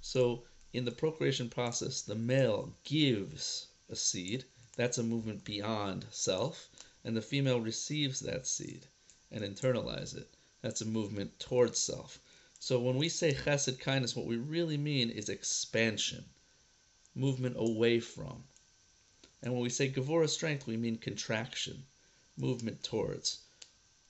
So 0.00 0.44
in 0.72 0.86
the 0.86 0.90
procreation 0.90 1.50
process, 1.50 2.00
the 2.00 2.14
male 2.14 2.74
gives 2.84 3.66
a 3.90 3.96
seed. 3.96 4.44
That's 4.76 4.98
a 4.98 5.02
movement 5.02 5.44
beyond 5.44 6.06
self. 6.10 6.70
And 7.04 7.14
the 7.14 7.22
female 7.22 7.60
receives 7.60 8.20
that 8.20 8.46
seed 8.46 8.86
and 9.30 9.44
internalizes 9.44 10.16
it. 10.16 10.34
That's 10.62 10.80
a 10.80 10.86
movement 10.86 11.38
towards 11.38 11.78
self. 11.78 12.20
So 12.62 12.78
when 12.78 12.96
we 12.96 13.08
say 13.08 13.32
chesed 13.32 13.80
kindness, 13.80 14.14
what 14.14 14.26
we 14.26 14.36
really 14.36 14.76
mean 14.76 15.08
is 15.08 15.30
expansion, 15.30 16.26
movement 17.14 17.56
away 17.56 18.00
from. 18.00 18.44
And 19.42 19.54
when 19.54 19.62
we 19.62 19.70
say 19.70 19.90
gevura 19.90 20.28
strength, 20.28 20.66
we 20.66 20.76
mean 20.76 20.98
contraction, 20.98 21.86
movement 22.36 22.82
towards, 22.82 23.38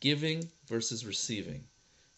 giving 0.01 0.51
versus 0.67 1.07
receiving. 1.07 1.69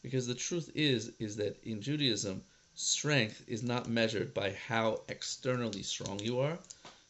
Because 0.01 0.27
the 0.27 0.35
truth 0.35 0.71
is, 0.75 1.13
is 1.19 1.37
that 1.37 1.63
in 1.65 1.83
Judaism, 1.83 2.43
strength 2.75 3.45
is 3.47 3.63
not 3.63 3.91
measured 3.91 4.33
by 4.33 4.53
how 4.53 5.03
externally 5.09 5.83
strong 5.83 6.19
you 6.19 6.39
are. 6.39 6.59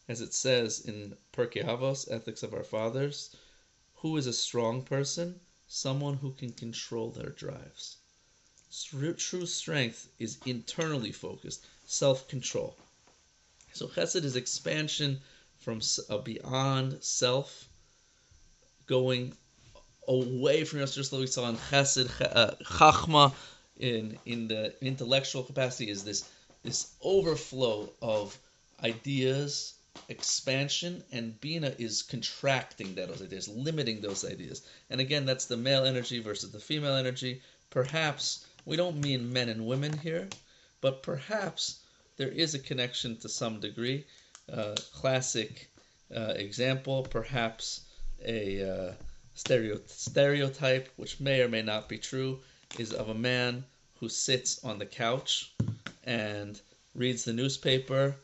As 0.09 0.21
it 0.21 0.35
says 0.35 0.81
in 0.81 1.17
Pirkei 1.33 1.64
Avos, 1.64 2.11
Ethics 2.11 2.43
of 2.43 2.52
Our 2.52 2.64
Fathers, 2.64 3.37
who 3.95 4.17
is 4.17 4.26
a 4.26 4.33
strong 4.33 4.83
person? 4.83 5.38
Someone 5.69 6.14
who 6.17 6.33
can 6.33 6.52
control 6.52 7.12
their 7.12 7.31
drives. 7.31 7.99
True 9.19 9.45
strength 9.45 10.09
is 10.19 10.38
internally 10.47 11.12
focused, 11.12 11.67
self 11.85 12.26
control. 12.26 12.75
So 13.75 13.87
chesed 13.87 14.25
is 14.25 14.35
expansion 14.35 15.21
from 15.59 15.83
uh, 16.09 16.17
beyond 16.17 17.02
self, 17.05 17.69
going 18.87 19.37
away 20.09 20.64
from 20.64 20.79
yourself. 20.79 20.97
Just 20.97 21.12
like 21.12 21.21
we 21.21 21.26
saw 21.26 21.50
in 21.50 21.57
chesed, 21.57 22.11
uh, 22.35 22.55
chachma, 22.64 23.35
in 23.79 24.19
in 24.25 24.49
the 24.49 24.75
intellectual 24.81 25.43
capacity, 25.43 25.91
is 25.91 26.02
this 26.02 26.25
this 26.62 26.93
overflow 27.02 27.93
of 28.00 28.38
ideas, 28.83 29.75
expansion, 30.09 31.05
and 31.12 31.38
bina 31.43 31.75
is 31.79 32.00
contracting 32.00 32.95
those 32.95 33.21
ideas, 33.21 33.49
limiting 33.49 34.00
those 34.00 34.25
ideas. 34.25 34.62
And 34.88 34.99
again, 34.99 35.26
that's 35.26 35.45
the 35.45 35.59
male 35.59 35.85
energy 35.85 36.21
versus 36.21 36.52
the 36.52 36.61
female 36.61 36.97
energy. 36.97 37.43
Perhaps 37.69 38.47
we 38.64 38.76
don't 38.76 39.00
mean 39.00 39.33
men 39.33 39.49
and 39.49 39.66
women 39.66 39.97
here, 39.99 40.28
but 40.81 41.02
perhaps 41.02 41.81
there 42.16 42.28
is 42.28 42.54
a 42.54 42.59
connection 42.59 43.16
to 43.19 43.28
some 43.28 43.61
degree. 43.61 44.04
Uh, 44.52 44.75
classic 44.92 45.71
uh, 46.14 46.35
example, 46.37 47.02
perhaps 47.02 47.83
a 48.25 48.62
uh, 48.62 48.92
stereo- 49.35 49.81
stereotype, 49.87 50.88
which 50.97 51.21
may 51.21 51.40
or 51.42 51.49
may 51.49 51.62
not 51.62 51.88
be 51.88 51.99
true, 51.99 52.40
is 52.78 52.92
of 52.92 53.09
a 53.09 53.14
man 53.14 53.64
who 53.99 54.09
sits 54.09 54.62
on 54.64 54.78
the 54.78 54.87
couch 54.87 55.54
and 56.04 56.61
reads 56.95 57.25
the 57.25 57.33
newspaper 57.33 58.14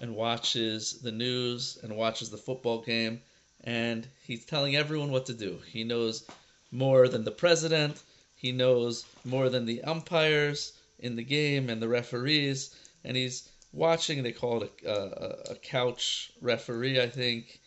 and 0.00 0.14
watches 0.14 1.00
the 1.00 1.12
news 1.12 1.78
and 1.82 1.96
watches 1.96 2.30
the 2.30 2.36
football 2.36 2.80
game 2.80 3.20
and 3.64 4.06
he's 4.22 4.44
telling 4.44 4.76
everyone 4.76 5.10
what 5.10 5.26
to 5.26 5.32
do. 5.32 5.58
He 5.66 5.84
knows 5.84 6.26
more 6.70 7.08
than 7.08 7.24
the 7.24 7.30
president. 7.30 8.02
He 8.44 8.52
knows 8.52 9.06
more 9.24 9.48
than 9.48 9.64
the 9.64 9.82
umpires 9.84 10.74
in 10.98 11.16
the 11.16 11.22
game 11.22 11.70
and 11.70 11.80
the 11.80 11.88
referees, 11.88 12.74
and 13.02 13.16
he's 13.16 13.48
watching. 13.72 14.22
They 14.22 14.32
call 14.32 14.62
it 14.64 14.72
a, 14.84 14.90
a, 14.90 15.52
a 15.52 15.56
couch 15.56 16.30
referee, 16.42 17.00
I 17.00 17.08
think, 17.08 17.62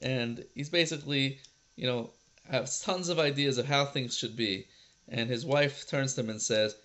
and 0.00 0.46
he's 0.54 0.70
basically, 0.70 1.40
you 1.76 1.86
know, 1.86 2.14
has 2.48 2.80
tons 2.80 3.10
of 3.10 3.18
ideas 3.18 3.58
of 3.58 3.66
how 3.66 3.84
things 3.84 4.16
should 4.16 4.36
be. 4.36 4.68
And 5.06 5.28
his 5.28 5.44
wife 5.44 5.86
turns 5.86 6.14
to 6.14 6.22
him 6.22 6.30
and 6.30 6.40
says, 6.40 6.76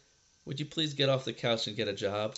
"Would 0.43 0.59
you 0.59 0.65
please 0.65 0.93
get 0.93 1.07
off 1.07 1.23
the 1.23 1.31
couch 1.31 1.67
and 1.67 1.77
get 1.77 1.87
a 1.87 1.93
job?" 1.93 2.37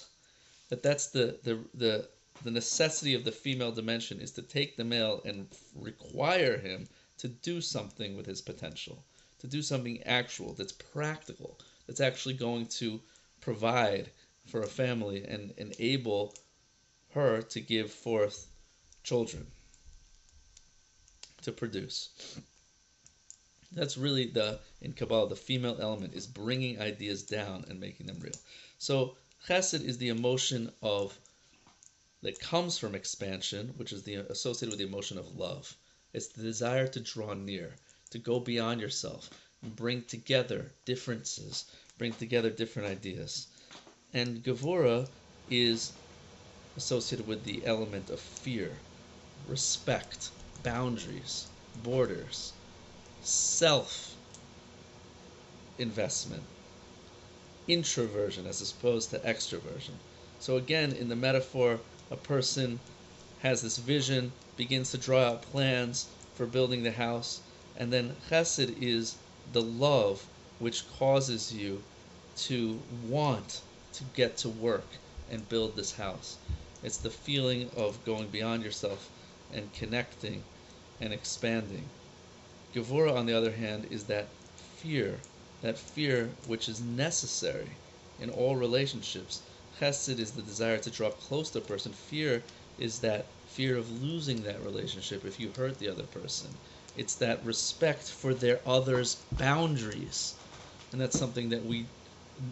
That 0.70 0.84
that's 0.84 1.08
the 1.08 1.40
the 1.42 1.58
the 1.74 2.08
the 2.44 2.52
necessity 2.52 3.16
of 3.16 3.24
the 3.26 3.32
female 3.32 3.72
dimension 3.72 4.22
is 4.22 4.30
to 4.34 4.44
take 4.44 4.78
the 4.78 4.84
male 4.84 5.24
and 5.26 5.48
require 5.74 6.60
him 6.60 6.88
to 7.18 7.30
do 7.30 7.62
something 7.62 8.16
with 8.16 8.28
his 8.28 8.42
potential, 8.42 9.04
to 9.44 9.48
do 9.48 9.62
something 9.62 10.02
actual 10.04 10.54
that's 10.54 10.72
practical, 10.72 11.60
that's 11.86 12.00
actually 12.00 12.34
going 12.34 12.66
to 12.66 13.02
provide 13.42 14.10
for 14.48 14.62
a 14.62 14.68
family 14.68 15.26
and 15.26 15.54
enable 15.58 16.34
her 17.14 17.42
to 17.42 17.60
give 17.60 17.92
forth 17.92 18.48
children, 19.04 19.46
to 21.42 21.52
produce. 21.52 22.40
That's 23.74 23.98
really 23.98 24.28
the 24.28 24.62
in 24.82 24.94
Kabbalah 24.94 25.28
the 25.28 25.36
female 25.36 25.78
element 25.82 26.14
is 26.14 26.26
bringing 26.26 26.80
ideas 26.80 27.24
down 27.24 27.66
and 27.68 27.82
making 27.82 28.06
them 28.06 28.20
real. 28.22 28.34
So 28.78 29.18
Chesed 29.46 29.84
is 29.84 29.98
the 29.98 30.08
emotion 30.08 30.72
of 30.82 31.20
that 32.22 32.40
comes 32.40 32.78
from 32.78 32.96
expansion, 32.96 33.74
which 33.76 33.92
is 33.92 34.04
the 34.04 34.16
associated 34.16 34.70
with 34.70 34.80
the 34.80 34.88
emotion 34.88 35.18
of 35.18 35.36
love. 35.36 35.76
It's 36.14 36.28
the 36.28 36.44
desire 36.44 36.88
to 36.88 37.02
draw 37.02 37.34
near, 37.34 37.74
to 38.14 38.20
go 38.20 38.40
beyond 38.40 38.80
yourself, 38.82 39.30
and 39.62 39.76
bring 39.76 40.04
together 40.04 40.72
differences, 40.86 41.66
bring 41.98 42.14
together 42.14 42.50
different 42.50 42.88
ideas. 42.90 43.48
And 44.14 44.44
Gevura 44.44 45.10
is 45.48 45.94
associated 46.76 47.28
with 47.28 47.44
the 47.44 47.66
element 47.66 48.10
of 48.10 48.20
fear, 48.20 48.82
respect, 49.46 50.32
boundaries, 50.62 51.48
borders, 51.76 52.54
self 53.22 54.18
investment, 55.78 56.48
introversion 57.68 58.46
as 58.46 58.62
opposed 58.72 59.10
to 59.10 59.20
extroversion. 59.20 60.00
So, 60.40 60.58
again, 60.58 60.92
in 60.94 61.10
the 61.10 61.16
metaphor, 61.16 61.82
a 62.12 62.18
person 62.18 62.82
has 63.38 63.62
this 63.62 63.78
vision, 63.78 64.34
begins 64.56 64.92
to 64.92 64.98
draw 64.98 65.24
out 65.24 65.42
plans 65.42 66.12
for 66.34 66.46
building 66.46 66.84
the 66.84 66.92
house, 66.92 67.42
and 67.78 67.92
then 67.92 68.16
chesed 68.30 68.82
is 68.82 69.16
the 69.52 69.62
love 69.62 70.24
which 70.60 70.88
causes 70.98 71.54
you 71.54 71.82
to 72.36 72.80
want 73.10 73.62
to 73.94 74.04
get 74.16 74.38
to 74.38 74.50
work 74.50 74.86
and 75.32 75.48
build 75.50 75.76
this 75.76 75.94
house. 75.94 76.38
It's 76.84 76.98
the 76.98 77.10
feeling 77.10 77.70
of 77.76 78.04
going 78.06 78.28
beyond 78.28 78.64
yourself 78.64 79.10
and 79.54 79.72
connecting 79.74 80.44
and 81.00 81.14
expanding. 81.14 81.90
Gevura, 82.74 83.14
on 83.16 83.26
the 83.26 83.38
other 83.38 83.52
hand, 83.52 83.88
is 83.92 84.04
that 84.06 84.28
fear, 84.78 85.20
that 85.62 85.78
fear 85.78 86.30
which 86.48 86.68
is 86.68 86.82
necessary 86.82 87.70
in 88.20 88.30
all 88.30 88.56
relationships. 88.56 89.42
Chesed 89.80 90.20
is 90.20 90.32
the 90.32 90.42
desire 90.42 90.78
to 90.80 90.90
draw 90.90 91.10
close 91.10 91.50
to 91.52 91.60
a 91.60 91.62
person. 91.62 91.92
Fear 91.92 92.44
is 92.80 93.00
that 93.00 93.26
fear 93.48 93.78
of 93.78 94.02
losing 94.04 94.44
that 94.44 94.64
relationship 94.64 95.24
if 95.26 95.40
you 95.40 95.52
hurt 95.56 95.80
the 95.80 95.90
other 95.90 96.04
person. 96.04 96.50
It's 96.96 97.16
that 97.16 97.44
respect 97.46 98.10
for 98.10 98.34
their 98.34 98.62
other's 98.68 99.16
boundaries. 99.32 100.36
And 100.92 101.02
that's 101.02 101.18
something 101.18 101.50
that 101.50 101.66
we 101.66 101.88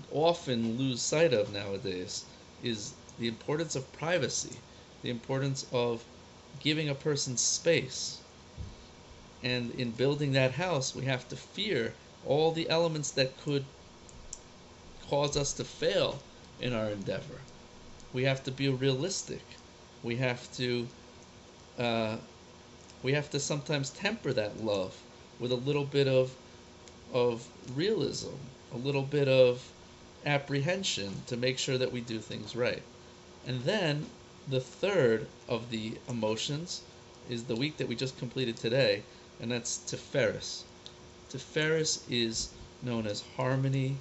often 0.09 0.77
lose 0.77 1.01
sight 1.01 1.33
of 1.33 1.51
nowadays 1.51 2.25
is 2.59 2.93
the 3.17 3.27
importance 3.27 3.75
of 3.75 3.91
privacy, 3.91 4.61
the 5.01 5.09
importance 5.09 5.63
of 5.71 6.05
giving 6.59 6.89
a 6.89 6.95
person 6.95 7.37
space 7.37 8.21
and 9.43 9.71
in 9.71 9.91
building 9.91 10.31
that 10.33 10.51
house, 10.53 10.93
we 10.95 11.05
have 11.05 11.27
to 11.29 11.35
fear 11.35 11.95
all 12.23 12.51
the 12.51 12.69
elements 12.69 13.11
that 13.11 13.37
could 13.37 13.65
cause 15.09 15.35
us 15.35 15.53
to 15.53 15.63
fail 15.63 16.23
in 16.59 16.73
our 16.73 16.89
endeavor. 16.91 17.41
We 18.13 18.23
have 18.23 18.43
to 18.43 18.51
be 18.51 18.69
realistic. 18.69 19.41
We 20.03 20.17
have 20.17 20.51
to 20.53 20.87
uh, 21.77 22.17
we 23.03 23.13
have 23.13 23.29
to 23.31 23.39
sometimes 23.39 23.89
temper 23.89 24.33
that 24.33 24.63
love 24.63 24.97
with 25.39 25.51
a 25.51 25.55
little 25.55 25.85
bit 25.85 26.07
of 26.07 26.35
of 27.13 27.47
realism, 27.75 28.33
a 28.73 28.77
little 28.77 29.01
bit 29.01 29.27
of 29.27 29.71
apprehension 30.25 31.11
to 31.27 31.35
make 31.35 31.57
sure 31.57 31.77
that 31.77 31.91
we 31.91 31.99
do 32.01 32.19
things 32.19 32.55
right. 32.55 32.83
And 33.45 33.61
then 33.63 34.05
the 34.47 34.61
third 34.61 35.27
of 35.49 35.69
the 35.71 35.93
emotions 36.07 36.81
is 37.29 37.43
the 37.43 37.55
week 37.55 37.77
that 37.77 37.87
we 37.87 37.95
just 37.95 38.17
completed 38.17 38.57
today, 38.57 39.03
and 39.41 39.51
that's 39.51 39.79
Tiferes. 39.87 40.63
Tiferes 41.31 42.01
is 42.09 42.49
known 42.83 43.07
as 43.07 43.23
harmony 43.35 43.97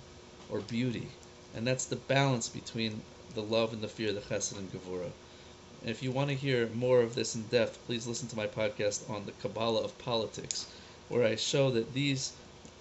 or 0.51 0.61
beauty, 0.61 1.09
and 1.55 1.67
that's 1.67 1.85
the 1.87 1.97
balance 1.97 2.49
between 2.49 3.01
the 3.35 3.43
love 3.43 3.73
and 3.73 3.83
the 3.83 3.89
fear, 3.89 4.13
the 4.13 4.21
chesed 4.21 4.57
and 4.57 4.71
gevura. 4.73 5.11
And 5.81 5.91
if 5.91 6.03
you 6.03 6.11
want 6.11 6.29
to 6.29 6.37
hear 6.37 6.69
more 6.75 7.01
of 7.01 7.15
this 7.15 7.35
in 7.35 7.45
depth, 7.45 7.79
please 7.87 8.07
listen 8.07 8.29
to 8.29 8.37
my 8.37 8.47
podcast 8.47 9.09
on 9.09 9.25
the 9.25 9.33
Kabbalah 9.33 9.83
of 9.83 9.99
politics, 9.99 10.67
where 11.09 11.25
I 11.25 11.37
show 11.37 11.71
that 11.71 11.95
these 11.95 12.33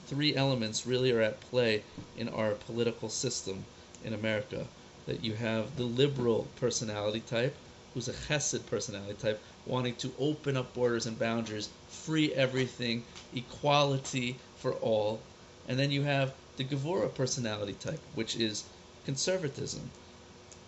three 0.06 0.36
elements 0.36 0.86
really 0.86 1.12
are 1.12 1.22
at 1.22 1.40
play 1.40 1.84
in 2.18 2.28
our 2.28 2.52
political 2.52 3.08
system 3.08 3.64
in 4.04 4.14
America. 4.14 4.68
That 5.08 5.24
you 5.24 5.34
have 5.34 5.78
the 5.78 5.84
liberal 5.84 6.48
personality 6.60 7.22
type, 7.22 7.56
who's 7.94 8.10
a 8.10 8.14
chesed 8.14 8.66
personality 8.66 9.14
type, 9.14 9.42
wanting 9.66 9.96
to 9.96 10.12
open 10.20 10.58
up 10.58 10.74
borders 10.74 11.06
and 11.06 11.18
boundaries, 11.18 11.70
free 11.88 12.34
everything, 12.34 13.04
equality 13.34 14.36
for 14.58 14.74
all. 14.74 15.22
And 15.70 15.80
then 15.80 15.90
you 15.90 16.04
have 16.04 16.34
the 16.58 16.66
Gevura 16.66 17.16
personality 17.16 17.74
type, 17.74 18.02
which 18.16 18.36
is 18.36 18.66
conservatism. 19.06 19.90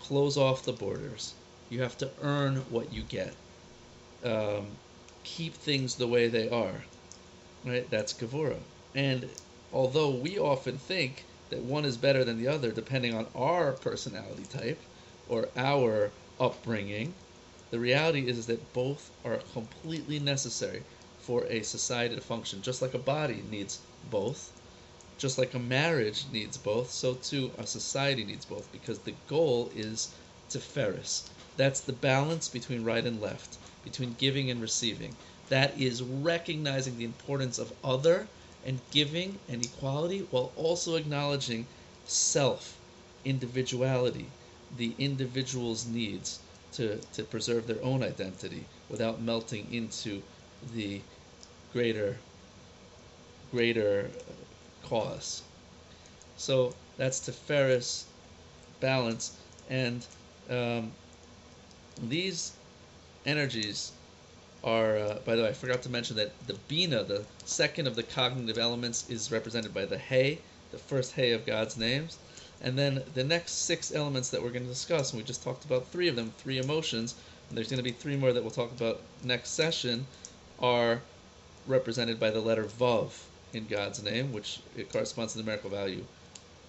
Close 0.00 0.38
off 0.38 0.64
the 0.64 0.72
borders. 0.72 1.34
You 1.72 1.80
have 1.80 1.96
to 1.98 2.10
earn 2.20 2.56
what 2.68 2.92
you 2.92 3.00
get. 3.00 3.34
Um, 4.22 4.66
keep 5.24 5.54
things 5.54 5.94
the 5.94 6.06
way 6.06 6.28
they 6.28 6.50
are. 6.50 6.84
Right? 7.64 7.88
That's 7.90 8.12
Gevura. 8.12 8.58
And 8.94 9.26
although 9.72 10.10
we 10.10 10.38
often 10.38 10.76
think 10.76 11.24
that 11.48 11.60
one 11.60 11.86
is 11.86 11.96
better 11.96 12.24
than 12.24 12.36
the 12.36 12.48
other 12.48 12.72
depending 12.72 13.14
on 13.14 13.26
our 13.34 13.72
personality 13.72 14.44
type 14.52 14.82
or 15.30 15.48
our 15.56 16.10
upbringing, 16.38 17.14
the 17.70 17.78
reality 17.78 18.28
is 18.28 18.44
that 18.48 18.74
both 18.74 19.10
are 19.24 19.38
completely 19.54 20.18
necessary 20.18 20.82
for 21.20 21.46
a 21.46 21.62
society 21.62 22.14
to 22.16 22.20
function. 22.20 22.60
Just 22.60 22.82
like 22.82 22.92
a 22.92 22.98
body 22.98 23.42
needs 23.50 23.80
both, 24.10 24.52
just 25.16 25.38
like 25.38 25.54
a 25.54 25.58
marriage 25.58 26.26
needs 26.34 26.58
both, 26.58 26.90
so 26.90 27.14
too 27.14 27.50
a 27.56 27.66
society 27.66 28.24
needs 28.24 28.44
both 28.44 28.70
because 28.72 28.98
the 28.98 29.14
goal 29.26 29.70
is 29.74 30.12
Tiferes. 30.50 31.30
That's 31.56 31.80
the 31.80 31.92
balance 31.92 32.48
between 32.48 32.84
right 32.84 33.04
and 33.06 33.20
left, 33.20 33.56
between 33.82 34.14
giving 34.14 34.50
and 34.50 34.60
receiving. 34.60 35.16
That 35.48 35.78
is 35.80 36.02
recognizing 36.02 36.96
the 36.98 37.04
importance 37.04 37.58
of 37.58 37.72
other 37.82 38.28
and 38.64 38.80
giving 38.90 39.38
and 39.48 39.62
equality 39.62 40.20
while 40.30 40.52
also 40.56 40.96
acknowledging 40.96 41.66
self, 42.04 42.78
individuality, 43.24 44.26
the 44.76 44.94
individual's 44.98 45.86
needs 45.86 46.40
to, 46.72 46.98
to 47.12 47.22
preserve 47.24 47.66
their 47.66 47.82
own 47.82 48.02
identity 48.02 48.64
without 48.88 49.20
melting 49.20 49.72
into 49.72 50.22
the 50.62 51.00
greater 51.72 52.16
greater 53.50 54.10
cause. 54.82 55.42
So 56.36 56.74
that's 56.96 57.20
Tiferes 57.20 58.04
balance, 58.80 59.36
and 59.68 60.06
um, 60.50 60.92
these 62.02 62.52
energies 63.24 63.92
are. 64.64 64.96
Uh, 64.96 65.18
by 65.24 65.36
the 65.36 65.42
way, 65.42 65.48
I 65.48 65.52
forgot 65.52 65.82
to 65.82 65.88
mention 65.88 66.16
that 66.16 66.32
the 66.46 66.54
Bina, 66.68 67.04
the 67.04 67.24
second 67.44 67.86
of 67.86 67.96
the 67.96 68.02
cognitive 68.02 68.58
elements, 68.58 69.08
is 69.08 69.30
represented 69.30 69.72
by 69.72 69.84
the 69.84 69.98
Hey, 69.98 70.38
the 70.70 70.78
first 70.78 71.12
Hey 71.12 71.32
of 71.32 71.46
God's 71.46 71.76
names, 71.76 72.18
and 72.60 72.78
then 72.78 73.02
the 73.14 73.24
next 73.24 73.64
six 73.64 73.94
elements 73.94 74.30
that 74.30 74.42
we're 74.42 74.50
going 74.50 74.64
to 74.64 74.68
discuss, 74.68 75.12
and 75.12 75.20
we 75.20 75.26
just 75.26 75.42
talked 75.42 75.64
about 75.64 75.88
three 75.88 76.08
of 76.08 76.16
them, 76.16 76.32
three 76.38 76.58
emotions, 76.58 77.14
and 77.48 77.56
there's 77.56 77.68
going 77.68 77.78
to 77.78 77.82
be 77.82 77.90
three 77.90 78.16
more 78.16 78.32
that 78.32 78.42
we'll 78.42 78.50
talk 78.50 78.72
about 78.72 79.00
next 79.24 79.50
session, 79.50 80.06
are 80.60 81.00
represented 81.66 82.18
by 82.18 82.30
the 82.30 82.40
letter 82.40 82.64
Vav 82.64 83.10
in 83.52 83.66
God's 83.66 84.02
name, 84.02 84.32
which 84.32 84.60
it 84.76 84.92
corresponds 84.92 85.32
to 85.32 85.38
the 85.38 85.44
numerical 85.44 85.70
value 85.70 86.04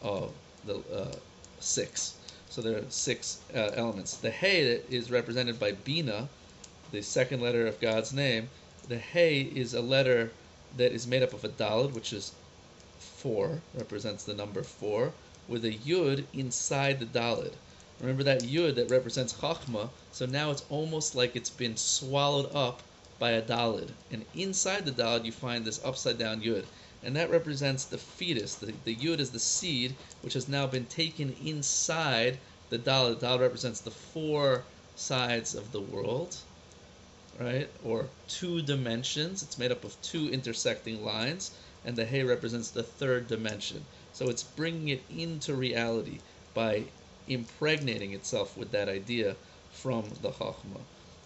of 0.02 0.32
the 0.66 0.78
uh, 0.94 1.16
six. 1.60 2.16
So 2.54 2.62
there 2.62 2.78
are 2.78 2.90
six 2.90 3.42
uh, 3.56 3.72
elements. 3.74 4.18
The 4.18 4.30
Hey 4.30 4.80
is 4.88 5.10
represented 5.10 5.60
by 5.60 5.72
Bina, 5.72 6.30
the 6.92 7.02
second 7.02 7.42
letter 7.42 7.66
of 7.66 7.82
God's 7.82 8.14
name, 8.14 8.48
the 8.88 9.00
Hey 9.00 9.42
is 9.42 9.74
a 9.74 9.82
letter 9.82 10.30
that 10.78 10.92
is 10.92 11.08
made 11.08 11.24
up 11.24 11.34
of 11.34 11.44
a 11.44 11.50
Dalid, 11.50 11.94
which 11.94 12.14
is 12.14 12.32
four, 13.00 13.60
represents 13.74 14.24
the 14.24 14.36
number 14.36 14.62
four, 14.62 15.14
with 15.48 15.66
a 15.66 15.74
Yud 15.74 16.26
inside 16.32 17.00
the 17.00 17.08
Dalid. 17.08 17.54
Remember 18.00 18.22
that 18.22 18.44
Yud 18.44 18.76
that 18.76 18.92
represents 18.92 19.34
Chachma, 19.34 19.90
so 20.12 20.28
now 20.28 20.52
it's 20.52 20.66
almost 20.70 21.16
like 21.16 21.36
it's 21.36 21.50
been 21.50 21.76
swallowed 21.76 22.56
up 22.56 22.84
by 23.18 23.32
a 23.32 23.42
Dalid. 23.42 23.90
And 24.12 24.26
inside 24.36 24.86
the 24.86 24.92
Dalid, 24.92 25.26
you 25.26 25.32
find 25.32 25.66
this 25.66 25.84
upside 25.84 26.20
down 26.20 26.44
Yud. 26.44 26.66
And 27.06 27.16
that 27.18 27.30
represents 27.30 27.86
the 27.86 27.98
fetus. 27.98 28.56
The, 28.56 28.74
the 28.86 28.96
Yud 28.96 29.20
is 29.20 29.32
the 29.32 29.40
seed, 29.40 29.96
which 30.22 30.34
has 30.36 30.48
now 30.48 30.68
been 30.68 30.86
taken 30.86 31.36
inside 31.44 32.40
the 32.70 32.80
Dalid. 32.80 33.20
The 33.20 33.28
Dalid 33.28 33.42
represents 33.42 33.82
the 33.82 33.92
four 33.92 34.64
sides 34.96 35.54
of 35.54 35.72
the 35.72 35.82
world, 35.82 36.38
right? 37.40 37.70
Or 37.84 38.06
two 38.28 38.62
dimensions. 38.62 39.44
It's 39.44 39.58
made 39.58 39.72
up 39.72 39.84
of 39.84 40.02
two 40.02 40.30
intersecting 40.30 41.04
lines. 41.04 41.52
And 41.86 41.98
the 41.98 42.06
Hey 42.06 42.24
represents 42.24 42.72
the 42.72 42.84
third 42.84 43.28
dimension. 43.28 43.86
So 44.14 44.30
it's 44.30 44.44
bringing 44.44 44.88
it 44.88 45.04
into 45.10 45.54
reality 45.56 46.20
by 46.54 46.86
impregnating 47.28 48.14
itself 48.14 48.56
with 48.58 48.72
that 48.72 48.88
idea 48.88 49.36
from 49.72 50.06
the 50.22 50.30
Chachma. 50.30 50.80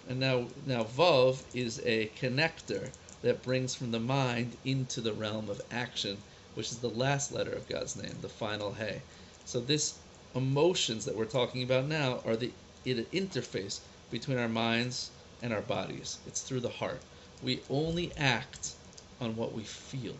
And 0.09 0.19
now, 0.19 0.47
now 0.65 0.83
Vav 0.83 1.43
is 1.53 1.81
a 1.85 2.07
connector 2.19 2.89
that 3.27 3.43
brings 3.43 3.75
from 3.75 3.91
the 3.91 3.99
mind 3.99 4.55
into 4.63 5.01
the 5.01 5.11
realm 5.11 5.49
of 5.49 5.61
action, 5.69 6.17
which 6.55 6.71
is 6.71 6.77
the 6.77 6.89
last 6.89 7.29
letter 7.29 7.51
of 7.51 7.67
God's 7.67 7.97
name, 7.97 8.15
the 8.21 8.29
final 8.29 8.71
Hey. 8.71 9.01
So 9.43 9.59
this 9.59 9.99
emotions 10.33 11.03
that 11.03 11.15
we're 11.17 11.25
talking 11.25 11.61
about 11.61 11.87
now 11.87 12.21
are 12.25 12.37
the, 12.37 12.53
interface 12.85 13.81
between 14.09 14.37
our 14.37 14.47
minds 14.47 15.11
and 15.41 15.51
our 15.51 15.59
bodies. 15.59 16.19
It's 16.25 16.39
through 16.39 16.61
the 16.61 16.69
heart. 16.69 17.01
We 17.43 17.59
only 17.69 18.13
act 18.15 18.75
on 19.19 19.35
what 19.35 19.51
we 19.51 19.63
feel. 19.63 20.15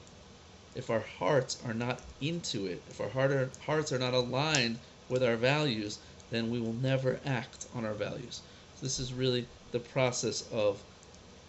If 0.76 0.90
our 0.90 1.06
hearts 1.18 1.62
are 1.66 1.74
not 1.74 2.02
into 2.20 2.66
it, 2.66 2.82
if 2.90 3.00
our 3.00 3.08
heart 3.08 3.32
are, 3.32 3.50
hearts 3.66 3.94
are 3.94 4.00
not 4.00 4.16
aligned 4.16 4.80
with 5.08 5.24
our 5.24 5.38
values, 5.38 6.00
then 6.30 6.52
we 6.52 6.60
will 6.60 6.74
never 6.74 7.22
act 7.26 7.68
on 7.74 7.86
our 7.86 7.94
values. 7.94 8.42
So 8.76 8.86
this 8.86 9.00
is 9.00 9.14
really 9.14 9.48
the 9.72 9.80
process 9.80 10.44
of 10.52 10.84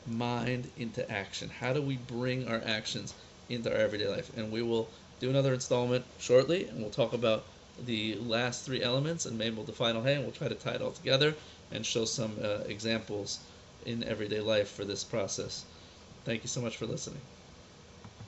mind 0.08 0.70
into 0.76 1.08
action. 1.10 1.48
How 1.48 1.72
do 1.72 1.82
we 1.82 1.96
bring 1.96 2.48
our 2.48 2.60
actions 2.64 3.14
into 3.48 3.70
our 3.70 3.78
everyday 3.78 4.08
life? 4.08 4.30
And 4.36 4.50
we 4.50 4.62
will 4.62 4.88
do 5.20 5.30
another 5.30 5.54
installment 5.54 6.04
shortly, 6.18 6.66
and 6.66 6.80
we'll 6.80 6.90
talk 6.90 7.12
about 7.12 7.44
the 7.84 8.16
last 8.16 8.64
three 8.64 8.82
elements 8.82 9.26
and 9.26 9.38
maybe 9.38 9.62
the 9.62 9.72
final 9.72 10.02
hey, 10.02 10.14
and 10.14 10.22
we'll 10.22 10.32
try 10.32 10.48
to 10.48 10.54
tie 10.54 10.74
it 10.74 10.82
all 10.82 10.90
together 10.90 11.34
and 11.72 11.84
show 11.84 12.04
some 12.04 12.32
uh, 12.42 12.60
examples 12.66 13.38
in 13.86 14.02
everyday 14.04 14.40
life 14.40 14.70
for 14.70 14.84
this 14.84 15.04
process. 15.04 15.64
Thank 16.24 16.42
you 16.42 16.48
so 16.48 16.60
much 16.60 16.76
for 16.76 16.86
listening. 16.86 17.20